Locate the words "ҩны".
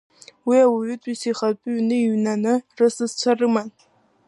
1.75-1.95